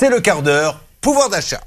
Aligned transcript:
c'est 0.00 0.10
le 0.10 0.20
quart 0.20 0.42
d'heure 0.42 0.78
pouvoir 1.00 1.28
d'achat. 1.28 1.60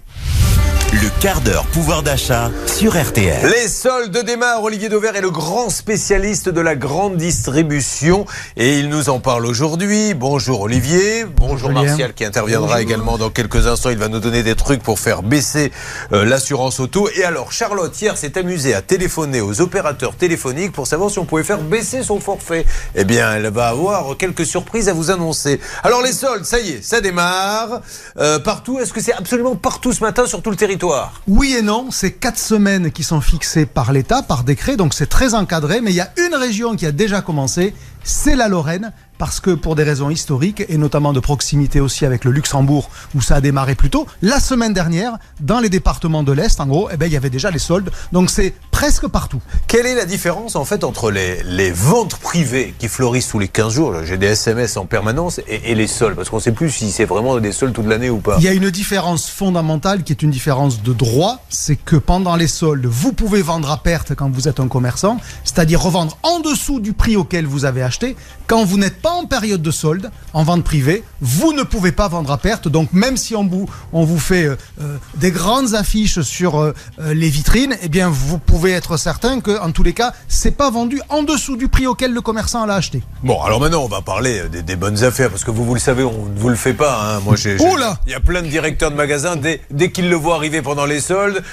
Le 1.02 1.10
quart 1.20 1.42
d'heure 1.42 1.66
pouvoir 1.66 2.04
d'achat 2.04 2.52
sur 2.68 2.94
RTL. 2.96 3.50
Les 3.50 3.68
soldes 3.68 4.24
démarrent. 4.24 4.62
Olivier 4.62 4.88
Dauvert 4.88 5.16
est 5.16 5.22
le 5.22 5.32
grand 5.32 5.72
spécialiste 5.72 6.48
de 6.48 6.62
la 6.62 6.76
grande 6.76 7.18
distribution 7.18 8.28
et 8.56 8.78
il 8.78 8.88
nous 8.88 9.10
en 9.10 9.20
parle 9.20 9.48
aujourd'hui. 9.48 10.14
Bonjour 10.14 10.62
Olivier. 10.62 11.26
Bonjour 11.26 11.72
Martial 11.72 12.14
qui 12.14 12.24
interviendra 12.24 12.84
également 12.84 13.18
dans 13.18 13.32
quelques 13.32 13.66
instants. 13.66 13.90
Il 13.90 13.98
va 13.98 14.10
nous 14.10 14.20
donner 14.20 14.44
des 14.44 14.54
trucs 14.54 14.84
pour 14.84 15.00
faire 15.00 15.24
baisser 15.24 15.72
euh, 16.14 16.24
l'assurance 16.24 16.80
auto. 16.80 17.10
Et 17.16 17.24
alors 17.24 17.52
Charlotte 17.52 18.00
hier 18.00 18.16
s'est 18.16 18.38
amusée 18.38 18.76
à 18.76 18.84
téléphoner 18.84 19.42
aux 19.42 19.60
opérateurs 19.60 20.14
téléphoniques 20.14 20.72
pour 20.72 20.86
savoir 20.86 21.10
si 21.10 21.18
on 21.18 21.26
pouvait 21.26 21.44
faire 21.44 21.62
baisser 21.62 22.04
son 22.04 22.20
forfait. 22.20 22.64
Eh 22.94 23.06
bien, 23.06 23.34
elle 23.34 23.48
va 23.48 23.70
avoir 23.70 24.18
quelques 24.18 24.46
surprises 24.46 24.88
à 24.88 24.94
vous 24.94 25.10
annoncer. 25.10 25.60
Alors 25.82 26.04
les 26.04 26.14
soldes, 26.14 26.46
ça 26.46 26.60
y 26.60 26.74
est, 26.74 26.84
ça 26.84 27.02
démarre 27.02 27.82
euh, 28.20 28.38
partout. 28.38 28.78
Est-ce 28.78 28.94
que 28.94 29.02
c'est 29.02 29.14
absolument 29.14 29.56
partout 29.56 29.94
ce 29.94 30.02
matin 30.02 30.28
sur 30.28 30.44
tout 30.44 30.52
le 30.52 30.56
territoire? 30.56 30.91
Oui 31.28 31.56
et 31.58 31.62
non, 31.62 31.92
c'est 31.92 32.12
quatre 32.12 32.38
semaines 32.38 32.92
qui 32.92 33.04
sont 33.04 33.22
fixées 33.22 33.66
par 33.66 33.92
l'État, 33.92 34.22
par 34.22 34.44
décret, 34.44 34.78
donc 34.78 34.94
c'est 34.94 35.08
très 35.08 35.34
encadré, 35.34 35.82
mais 35.82 35.92
il 35.92 35.96
y 35.96 36.02
a 36.02 36.12
une 36.18 36.36
région 36.36 36.76
qui 36.76 36.86
a 36.86 36.92
déjà 36.92 37.22
commencé, 37.22 37.74
c'est 38.04 38.36
la 38.36 38.48
Lorraine, 38.48 38.92
parce 39.22 39.40
que 39.40 39.52
pour 39.52 39.76
des 39.76 39.84
raisons 39.84 40.10
historiques 40.10 40.64
et 40.68 40.80
notamment 40.80 41.14
de 41.14 41.20
proximité 41.20 41.80
aussi 41.80 42.08
avec 42.08 42.26
le 42.26 42.32
Luxembourg 42.32 42.90
où 43.14 43.22
ça 43.22 43.36
a 43.36 43.40
démarré 43.40 43.76
plus 43.76 43.92
tôt, 43.92 44.08
la 44.24 44.40
semaine 44.40 44.74
dernière, 44.74 45.20
dans 45.40 45.60
les 45.60 45.70
départements 45.70 46.24
de 46.24 46.32
l'Est, 46.32 46.60
en 46.60 46.66
gros, 46.66 46.90
eh 46.92 46.98
ben, 46.98 47.06
il 47.06 47.14
y 47.14 47.18
avait 47.18 47.30
déjà 47.30 47.52
les 47.52 47.60
soldes. 47.60 47.92
Donc 48.12 48.32
c'est 48.32 48.56
presque 48.72 49.06
partout. 49.06 49.40
Quelle 49.68 49.86
est 49.86 49.94
la 49.94 50.06
différence 50.06 50.56
en 50.56 50.66
fait 50.66 50.84
entre 50.84 51.12
les, 51.12 51.44
les 51.44 51.70
ventes 51.70 52.16
privées 52.16 52.74
qui 52.80 52.88
fleurissent 52.88 53.28
tous 53.28 53.38
les 53.38 53.48
15 53.48 53.72
jours, 53.72 53.94
j'ai 54.04 54.18
des 54.18 54.26
SMS 54.26 54.76
en 54.76 54.88
permanence, 54.88 55.40
et, 55.48 55.76
les 55.76 55.86
soldes? 55.86 56.16
Parce 56.16 56.32
qu'on 56.32 56.38
ne 56.38 56.42
sait 56.42 56.52
plus 56.52 56.72
si 56.72 56.92
c'est 56.92 57.06
vraiment 57.06 57.40
des 57.40 57.52
soldes 57.52 57.74
toute 57.74 57.86
l'année 57.86 58.10
ou 58.10 58.18
pas. 58.18 58.38
Il 58.40 58.44
y 58.44 58.48
a 58.48 58.54
une 58.54 58.72
différence 58.72 59.30
fondamentale 59.30 60.02
qui 60.02 60.14
est 60.14 60.24
une 60.24 60.32
différence 60.32 60.82
de 60.82 60.94
droit, 60.94 61.46
c'est 61.50 61.76
que 61.76 61.96
pendant 61.96 62.36
les 62.36 62.48
soldes, 62.48 62.88
vous 62.88 63.14
pouvez 63.14 63.44
vendre 63.44 63.70
à 63.70 63.84
perte 63.84 64.16
quand 64.16 64.32
vous 64.32 64.48
êtes 64.48 64.60
un 64.60 64.68
commerçant, 64.68 65.20
c'est-à-dire 65.44 65.80
revendre 65.80 66.18
en 66.24 66.40
dessous 66.40 66.80
du 66.80 66.94
prix 66.94 67.16
auquel 67.16 67.46
vous 67.46 67.66
avez 67.66 67.84
acheté. 67.84 68.16
Quand 68.48 68.66
vous 68.66 68.80
n'êtes 68.80 69.00
pas 69.00 69.11
en 69.12 69.26
période 69.26 69.62
de 69.62 69.72
solde, 69.72 70.12
en 70.34 70.44
vente 70.44 70.64
privée, 70.64 71.04
vous 71.22 71.54
ne 71.54 71.64
pouvez 71.64 71.92
pas 71.92 72.08
vendre 72.08 72.32
à 72.32 72.38
perte. 72.38 72.68
Donc 72.68 72.94
même 72.94 73.18
si 73.18 73.36
on 73.36 73.46
vous, 73.48 73.70
on 73.94 74.04
vous 74.04 74.20
fait 74.20 74.46
euh, 74.46 74.56
euh, 74.82 74.98
des 75.16 75.32
grandes 75.32 75.74
affiches 75.76 76.22
sur 76.22 76.60
euh, 76.60 76.74
les 77.00 77.30
vitrines, 77.30 77.76
eh 77.82 77.90
bien 77.90 78.10
vous 78.10 78.38
pouvez 78.38 78.72
être 78.72 78.98
certain 78.98 79.40
que 79.40 79.60
en 79.60 79.72
tous 79.72 79.84
les 79.84 79.94
cas, 79.94 80.14
c'est 80.28 80.58
pas 80.58 80.70
vendu 80.70 81.02
en 81.10 81.24
dessous 81.24 81.58
du 81.58 81.68
prix 81.68 81.88
auquel 81.88 82.14
le 82.14 82.22
commerçant 82.22 82.66
l'a 82.66 82.76
acheté. 82.76 83.04
Bon, 83.24 83.42
alors 83.42 83.60
maintenant 83.60 83.84
on 83.84 83.88
va 83.88 84.02
parler 84.02 84.44
des, 84.50 84.76
bonnes 84.76 85.04
affaires 85.04 85.30
parce 85.30 85.44
que 85.44 85.52
vous 85.52 85.66
vous 85.66 85.74
le 85.74 85.80
savez, 85.80 86.04
on 86.04 86.26
ne 86.26 86.40
vous 86.40 86.50
le 86.50 86.56
fait 86.56 86.74
pas. 86.74 87.00
Hein. 87.02 87.20
Moi, 87.24 87.36
j'ai, 87.36 87.58
il 88.06 88.12
y 88.12 88.16
a 88.16 88.20
plein 88.20 88.42
de 88.42 88.48
directeurs 88.48 88.92
de 88.92 88.96
magasins 88.96 89.36
dès, 89.36 89.62
dès 89.70 89.92
qu'ils 89.92 90.10
le 90.10 90.16
voient 90.16 90.36
arriver 90.36 90.62
pendant 90.62 90.86
les 90.86 91.02
soldes. 91.02 91.44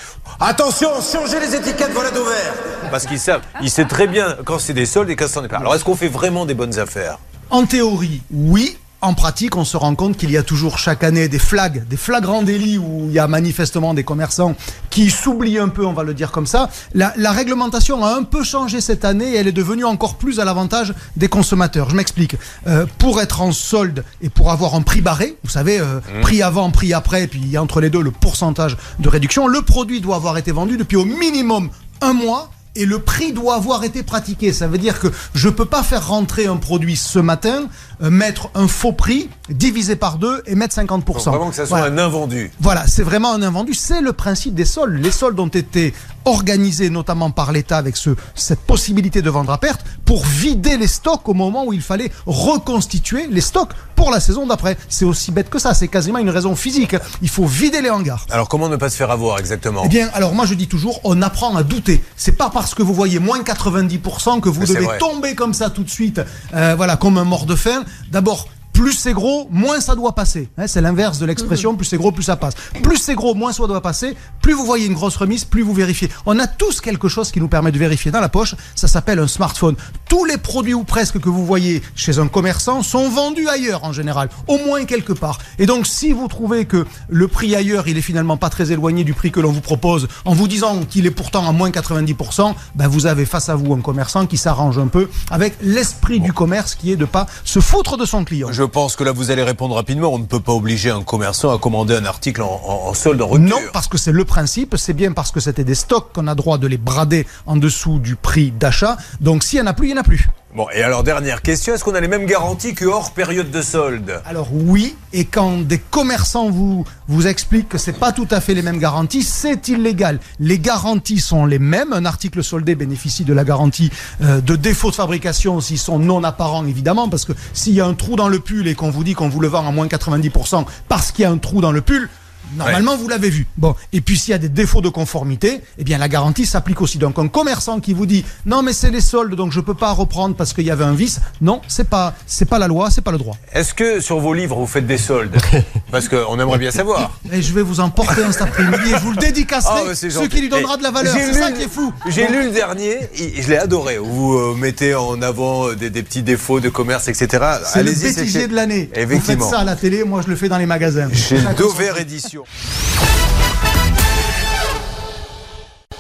Attention, 0.41 0.89
changez 1.01 1.41
les 1.41 1.55
étiquettes, 1.55 1.91
voilà 1.93 2.11
d'ouvert. 2.11 2.55
Parce 2.91 3.07
qu'ils 3.07 3.19
savent, 3.19 3.43
ils 3.61 3.71
savent 3.71 3.87
très 3.87 4.07
bien 4.07 4.37
quand 4.45 4.59
c'est 4.59 4.73
des 4.73 4.87
soldes 4.87 5.11
et 5.11 5.17
quand 5.17 5.29
ça 5.29 5.43
n'est 5.43 5.49
pas. 5.49 5.59
Alors 5.59 5.75
est-ce 5.75 5.85
qu'on 5.85 5.97
fait 5.97 6.09
vraiment 6.09 6.47
des 6.47 6.55
bonnes 6.55 6.79
affaires? 6.79 7.19
En 7.51 7.67
théorie, 7.67 8.23
oui. 8.31 8.77
En 9.01 9.15
pratique, 9.15 9.55
on 9.55 9.65
se 9.65 9.77
rend 9.77 9.95
compte 9.95 10.17
qu'il 10.17 10.33
y 10.33 10.37
a 10.37 10.43
toujours 10.43 10.77
chaque 10.77 11.05
année 11.05 11.29
des 11.29 11.39
flags, 11.39 11.87
des 11.87 11.97
flagrants 11.97 12.43
délits 12.43 12.79
où 12.79 13.05
il 13.07 13.13
y 13.13 13.21
a 13.21 13.29
manifestement 13.29 13.95
des 13.95 14.03
commerçants 14.03 14.57
qui 14.91 15.09
s'oublient 15.09 15.61
un 15.61 15.69
peu, 15.69 15.87
on 15.87 15.93
va 15.93 16.03
le 16.03 16.15
dire 16.15 16.33
comme 16.33 16.49
ça. 16.49 16.69
La, 16.95 17.13
réglementation 17.31 18.05
a 18.05 18.17
un 18.17 18.25
peu 18.25 18.43
changé 18.43 18.81
cette 18.81 19.05
année 19.05 19.35
et 19.35 19.37
elle 19.37 19.47
est 19.47 19.53
devenue 19.53 19.85
encore 19.85 20.17
plus 20.17 20.41
à 20.41 20.45
l'avantage 20.45 20.95
des 21.17 21.29
consommateurs. 21.29 21.91
Je 21.91 21.95
m'explique. 21.95 22.35
Euh, 22.67 22.87
pour 22.99 23.21
être 23.21 23.41
en 23.41 23.53
solde 23.53 24.03
et 24.21 24.31
pour 24.31 24.51
avoir 24.51 24.75
un 24.75 24.83
prix 24.83 25.01
barré, 25.01 25.37
vous 25.45 25.51
savez, 25.51 25.79
euh, 25.79 26.01
mmh. 26.01 26.21
prix 26.23 26.43
avant, 26.43 26.69
prix 26.73 26.93
après, 26.93 27.29
puis 27.29 27.57
entre 27.57 27.81
les 27.81 27.91
deux 27.91 28.03
le 28.03 28.11
pourcentage 28.11 28.77
de 28.99 29.09
réduction, 29.09 29.47
le 29.47 29.63
produit 29.63 30.01
doit 30.01 30.17
avoir 30.17 30.39
été 30.39 30.51
vendu 30.51 30.77
depuis 30.77 30.97
au 30.97 31.05
minimum 31.05 31.71
un 32.01 32.15
mois 32.15 32.51
et 32.77 32.87
le 32.87 32.99
prix 33.01 33.33
doit 33.33 33.57
avoir 33.57 33.85
été 33.85 34.03
pratiqué. 34.03 34.53
Ça 34.53 34.69
veut 34.69 34.79
dire 34.79 35.01
que 35.01 35.09
je 35.35 35.49
ne 35.49 35.53
peux 35.53 35.65
pas 35.65 35.83
faire 35.83 36.09
rentrer 36.09 36.47
un 36.47 36.57
produit 36.57 36.97
ce 36.97 37.19
matin, 37.19 37.67
euh, 38.03 38.11
mettre 38.11 38.51
un 38.55 38.69
faux 38.69 38.93
prix, 38.93 39.29
diviser 39.49 39.97
par 39.97 40.19
deux 40.19 40.43
et 40.47 40.55
mettre 40.55 40.77
50%. 40.77 41.03
Faut 41.05 41.31
vraiment 41.31 41.51
que 41.51 41.57
ça 41.57 41.67
soit 41.67 41.81
un 41.81 41.99
invendu. 41.99 42.51
Voilà, 42.61 42.87
c'est 42.87 43.03
vraiment 43.03 43.33
un 43.33 43.43
invendu. 43.43 43.75
C'est 43.75 44.01
le 44.01 44.13
principe 44.13 44.55
des 44.55 44.65
soldes. 44.65 45.03
Les 45.03 45.11
soldes 45.11 45.39
ont 45.41 45.49
été 45.49 45.95
organisés 46.25 46.91
notamment 46.91 47.31
par 47.31 47.53
l'État 47.53 47.79
avec 47.79 47.97
ce, 47.97 48.11
cette 48.35 48.61
possibilité 48.61 49.23
de 49.23 49.31
vendre 49.31 49.53
à 49.53 49.59
perte 49.59 49.85
pour 50.05 50.25
vider 50.25 50.77
les 50.77 50.87
stocks 50.87 51.29
au 51.29 51.35
moment 51.35 51.65
où 51.65 51.73
il 51.73 51.83
fallait 51.83 52.11
reconstituer 52.27 53.27
les 53.29 53.41
stocks 53.41 53.73
pour 53.97 54.11
la 54.11 54.21
saison 54.21 54.47
d'après. 54.47 54.77
C'est 54.89 55.05
aussi 55.05 55.33
bête 55.33 55.51
que 55.51 55.59
ça, 55.59 55.75
c'est 55.75 55.89
quasiment 55.89 56.19
une 56.19 56.31
raison 56.31 56.55
physique. 56.55 56.97
Il 57.23 57.29
faut 57.29 57.47
vider 57.47 57.81
les 57.81 57.91
hangars. 57.91 58.27
Alors 58.31 58.49
comment 58.49 58.69
ne 58.69 58.77
pas 58.77 58.91
se 58.91 58.97
faire 58.97 59.11
avoir 59.11 59.39
exactement? 59.39 59.83
Eh 59.85 59.89
bien, 59.89 60.09
alors 60.15 60.35
moi 60.35 60.47
je 60.47 60.55
dis 60.55 60.69
toujours, 60.69 61.01
on 61.05 61.21
apprend 61.23 61.57
à 61.57 61.63
douter. 61.63 62.03
C'est 62.17 62.33
pas 62.33 62.51
parce 62.59 62.75
que 62.75 62.83
vous 62.83 62.93
voyez 62.93 63.21
moins 63.21 63.41
90% 63.41 64.41
que 64.41 64.49
vous 64.49 64.67
devez 64.67 64.87
tomber 64.99 65.37
comme 65.37 65.55
ça 65.55 65.71
tout 65.71 65.85
de 65.85 65.91
suite, 65.91 66.21
euh, 66.55 66.75
voilà, 66.77 66.97
comme 66.97 67.17
un 67.17 67.23
mort 67.23 67.47
de 67.47 67.55
faim. 67.55 67.85
D'abord, 68.11 68.49
plus 68.79 68.93
c'est 68.93 69.13
gros, 69.13 69.49
moins 69.51 69.81
ça 69.81 69.97
doit 69.97 70.15
passer. 70.15 70.51
Hein, 70.57 70.69
c'est 70.69 70.81
l'inverse 70.81 71.19
de 71.19 71.27
l'expression, 71.27 71.75
plus 71.75 71.85
c'est 71.85 71.97
gros, 71.97 72.13
plus 72.13 72.23
ça 72.23 72.37
passe. 72.37 72.55
Plus 72.81 72.97
c'est 72.97 73.17
gros, 73.17 73.35
moins 73.35 73.53
ça 73.53 73.67
doit 73.67 73.81
passer. 73.81 74.15
Plus 74.41 74.53
vous 74.53 74.65
voyez 74.65 74.87
une 74.87 74.95
grosse 74.95 75.17
remise, 75.17 75.45
plus 75.45 75.63
vous 75.63 75.75
vérifiez. 75.75 76.09
On 76.27 76.39
a 76.39 76.47
tous 76.47 76.81
quelque 76.81 77.09
chose 77.09 77.33
qui 77.33 77.41
nous 77.41 77.49
permet 77.49 77.73
de 77.73 77.79
vérifier 77.79 78.13
dans 78.13 78.21
la 78.21 78.29
poche. 78.29 78.55
Ça 78.77 78.87
s'appelle 78.87 79.19
un 79.19 79.27
smartphone. 79.27 79.75
Tous 80.09 80.25
les 80.25 80.39
produits 80.39 80.75
ou 80.75 80.85
presque 80.85 81.19
que 81.19 81.29
vous 81.29 81.45
voyez 81.45 81.83
chez 81.97 82.21
un 82.21 82.29
commerçant 82.29 82.85
sont 82.85 83.09
vendus 83.09 83.49
ailleurs 83.49 83.83
en 83.83 83.93
général, 83.93 84.29
au 84.47 84.59
moins 84.59 84.85
quelque 84.85 85.13
part. 85.13 85.41
Et 85.59 85.67
donc 85.67 85.89
si 85.89 86.13
vous 86.13 86.29
trouvez 86.29 86.65
que 86.65 86.87
le 87.09 87.27
prix 87.27 87.57
ailleurs, 87.57 87.89
il 87.89 87.99
est 87.99 88.01
finalement 88.01 88.37
pas 88.37 88.49
très 88.49 88.71
éloigné 88.71 89.03
du 89.03 89.13
prix 89.13 89.33
que 89.33 89.41
l'on 89.41 89.51
vous 89.51 89.61
propose, 89.61 90.07
en 90.25 90.35
vous 90.35 90.47
disant 90.47 90.85
qu'il 90.89 91.05
est 91.05 91.11
pourtant 91.11 91.49
à 91.49 91.51
moins 91.51 91.71
90%, 91.71 92.55
ben 92.77 92.87
vous 92.87 93.07
avez 93.07 93.27
face 93.27 93.49
à 93.49 93.57
vous 93.57 93.75
un 93.75 93.81
commerçant 93.81 94.27
qui 94.27 94.37
s'arrange 94.37 94.79
un 94.79 94.87
peu 94.87 95.11
avec 95.33 95.57
l'esprit 95.63 96.21
du 96.21 96.33
commerce 96.33 96.77
qui 96.77 96.93
est 96.93 96.97
de 96.97 97.07
pas 97.07 97.27
se 97.43 97.59
foutre 97.59 97.97
de 97.97 98.05
son 98.05 98.25
client. 98.25 98.51
Je 98.53 98.68
pense 98.69 98.97
que 98.97 99.05
là, 99.05 99.13
vous 99.13 99.31
allez 99.31 99.43
répondre 99.43 99.75
rapidement. 99.75 100.09
On 100.09 100.19
ne 100.19 100.27
peut 100.27 100.41
pas 100.41 100.53
obliger 100.53 100.91
un 100.91 101.03
commerçant 101.03 101.55
à 101.55 101.59
commander 101.59 101.95
un 101.95 102.05
article 102.05 102.43
en, 102.43 102.95
solde, 102.95 103.21
en 103.21 103.29
rupture. 103.29 103.57
Non, 103.57 103.63
parce 103.73 103.89
que 103.89 103.99
c'est 103.99 104.13
le 104.13 104.25
principe. 104.25 104.77
C'est 104.77 104.93
bien 104.93 105.13
parce 105.13 105.33
que 105.33 105.41
c'était 105.41 105.65
des 105.65 105.75
stocks 105.75 106.13
qu'on 106.13 106.27
a 106.27 106.35
droit 106.35 106.59
de 106.59 106.67
les 106.67 106.79
brader 106.79 107.27
en 107.47 107.57
dessous 107.57 107.99
du 107.99 108.17
prix 108.17 108.51
d'achat. 108.51 108.97
Donc, 109.21 109.43
s'il 109.43 109.61
n'y 109.61 109.67
en 109.67 109.71
a 109.71 109.75
plus, 109.75 109.89
il 109.89 109.93
n'y 109.93 109.99
en 109.99 110.01
a 110.01 110.05
plus. 110.05 110.29
Bon, 110.55 110.67
et 110.73 110.83
alors 110.83 111.03
dernière 111.03 111.43
question, 111.43 111.75
est-ce 111.75 111.85
qu'on 111.85 111.95
a 111.95 112.01
les 112.01 112.09
mêmes 112.09 112.25
garanties 112.25 112.75
que 112.75 112.87
hors 112.87 113.11
période 113.11 113.51
de 113.51 113.61
solde? 113.61 114.23
Alors 114.25 114.49
oui, 114.51 114.97
et 115.13 115.27
quand 115.27 115.59
des 115.59 115.77
commerçants 115.77 116.49
vous, 116.49 116.87
vous 117.07 117.27
expliquent 117.27 117.69
que 117.69 117.77
ce 117.77 117.91
n'est 117.91 117.99
pas 117.99 118.13
tout 118.13 118.27
à 118.31 118.41
fait 118.41 118.55
les 118.55 118.63
mêmes 118.63 118.79
garanties, 118.79 119.23
c'est 119.23 119.69
illégal. 119.69 120.21
Les 120.41 120.59
garanties 120.59 121.21
sont 121.21 121.45
les 121.45 121.59
mêmes, 121.59 121.93
un 121.93 122.07
article 122.07 122.43
soldé 122.43 122.75
bénéficie 122.77 123.25
de 123.25 123.35
la 123.35 123.45
garantie 123.45 123.91
euh, 124.23 124.41
de 124.41 124.57
défaut 124.57 124.89
de 124.89 124.95
fabrication 124.95 125.61
s'ils 125.61 125.79
sont 125.79 125.99
non 125.99 126.25
apparents 126.25 126.65
évidemment, 126.67 127.11
parce 127.11 127.27
que 127.27 127.35
s'il 127.53 127.75
y 127.75 127.83
a 127.83 127.87
un 127.87 127.95
trou 127.95 128.17
dans 128.17 128.29
le 128.29 128.39
pull 128.39 128.69
et 128.69 128.75
qu'on 128.75 128.91
vous 128.91 129.05
dit 129.05 129.13
qu'on 129.13 129.29
vous 129.29 129.41
le 129.41 129.49
vend 129.49 129.69
à 129.69 129.71
moins 129.71 129.87
90% 129.87 130.65
parce 130.89 131.13
qu'il 131.13 131.25
y 131.25 131.27
a 131.27 131.31
un 131.31 131.37
trou 131.37 131.61
dans 131.61 131.73
le 131.73 131.83
pull, 131.83 132.09
Normalement, 132.57 132.97
vous 132.97 133.09
l'avez 133.09 133.31
vu. 133.31 133.47
Bon, 133.57 133.75
et 133.93 134.01
puis 134.01 134.19
s'il 134.19 134.33
y 134.33 134.35
a 134.35 134.39
des 134.39 134.49
défauts 134.49 134.81
de 134.81 134.89
conformité, 134.89 135.61
eh 135.79 135.85
bien 135.85 135.99
la 135.99 136.09
garantie 136.09 136.47
s'applique 136.47 136.81
aussi. 136.81 136.99
Donc 136.99 137.19
un 137.19 137.29
commerçant 137.29 137.81
qui 137.81 137.93
vous 137.95 138.07
dit 138.07 138.25
non 138.47 138.63
mais 138.63 138.73
c'est 138.73 138.91
les 138.91 139.01
soldes 139.01 139.35
donc 139.35 139.53
je 139.53 139.61
peux 139.61 139.75
pas 139.75 139.93
reprendre 139.93 140.35
parce 140.35 140.53
qu'il 140.53 140.65
y 140.65 140.71
avait 140.71 140.85
un 140.85 140.95
vice, 140.95 141.21
non, 141.41 141.61
c'est 141.69 141.89
pas 141.89 142.15
c'est 142.27 142.45
pas 142.45 142.59
la 142.59 142.69
loi, 142.69 142.91
c'est 142.91 143.03
pas 143.03 143.13
le 143.13 143.19
droit. 143.19 143.37
Est-ce 143.53 143.75
que 143.75 144.01
sur 144.01 144.19
vos 144.21 144.35
livres 144.35 144.57
vous 144.57 144.67
faites 144.67 144.87
des 144.87 144.99
soldes 144.99 145.37
Parce 145.91 146.09
qu'on 146.09 146.39
aimerait 146.39 146.59
bien 146.59 146.71
savoir. 146.71 147.19
Et 147.33 147.43
je 147.43 147.53
vais 147.53 147.63
vous 147.63 147.81
en 147.81 147.91
porter 147.91 148.25
un 148.25 148.33
cet 148.33 148.43
après-midi 148.43 148.91
et 148.91 148.99
je 148.99 149.03
vous 149.03 149.13
le 149.13 149.17
dédicacerai, 149.17 149.83
ah, 149.91 149.95
ce 149.95 150.27
qui 150.29 150.41
lui 150.41 150.49
donnera 150.49 150.77
de 150.77 150.83
la 150.83 150.91
valeur. 150.91 151.15
C'est 151.17 151.33
ça 151.33 151.53
qui 151.53 151.63
est 151.63 151.69
fou. 151.69 151.93
J'ai 152.09 152.29
lu 152.29 152.45
le 152.45 152.51
dernier, 152.51 152.99
et 153.15 153.43
je 153.43 153.49
l'ai 153.49 153.59
adoré. 153.59 153.99
Vous 153.99 154.35
euh, 154.35 154.55
mettez 154.55 154.95
en 154.95 155.21
avant 155.23 155.73
des, 155.73 155.91
petits 155.91 156.23
défauts 156.23 156.61
de 156.61 156.69
commerce, 156.69 157.09
etc. 157.09 157.45
C'est 157.65 157.83
le 157.83 157.93
bêtisier 157.93 158.49
de 158.49 158.55
l'année. 158.55 158.91
Vous 159.09 159.21
faites 159.21 159.43
ça 159.43 159.61
à 159.61 159.65
la 159.65 159.77
télé, 159.77 160.05
moi 160.05 160.23
je 160.23 160.29
le 160.29 160.37
fais 160.37 160.49
dans 160.49 160.59
les 160.59 160.67
magasins. 160.67 161.09
Chez 161.13 161.39
Dover 161.57 161.93
Édition. 162.01 162.38
sociaux. 162.39 162.88